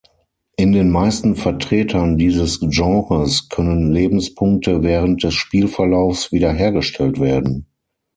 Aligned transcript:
In 0.57 0.71
den 0.71 0.89
meisten 0.89 1.35
Vertretern 1.35 2.17
dieses 2.17 2.59
Genres 2.59 3.49
können 3.49 3.91
Lebenspunkte 3.91 4.81
während 4.81 5.21
des 5.23 5.35
Spielverlaufs 5.35 6.31
wiederhergestellt 6.31 7.19
werden. 7.19 7.67